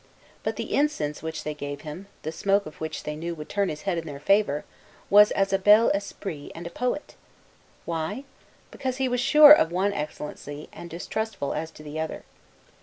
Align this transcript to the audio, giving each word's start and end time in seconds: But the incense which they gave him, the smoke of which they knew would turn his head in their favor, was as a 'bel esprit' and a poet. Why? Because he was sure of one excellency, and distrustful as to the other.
But 0.41 0.55
the 0.55 0.73
incense 0.73 1.21
which 1.21 1.43
they 1.43 1.53
gave 1.53 1.81
him, 1.81 2.07
the 2.23 2.31
smoke 2.31 2.65
of 2.65 2.81
which 2.81 3.03
they 3.03 3.15
knew 3.15 3.35
would 3.35 3.49
turn 3.49 3.69
his 3.69 3.83
head 3.83 3.99
in 3.99 4.07
their 4.07 4.19
favor, 4.19 4.65
was 5.11 5.29
as 5.33 5.53
a 5.53 5.59
'bel 5.59 5.89
esprit' 5.91 6.51
and 6.55 6.65
a 6.65 6.71
poet. 6.71 7.13
Why? 7.85 8.23
Because 8.71 8.97
he 8.97 9.07
was 9.07 9.21
sure 9.21 9.51
of 9.51 9.71
one 9.71 9.93
excellency, 9.93 10.69
and 10.73 10.89
distrustful 10.89 11.53
as 11.53 11.69
to 11.69 11.83
the 11.83 11.99
other. 11.99 12.23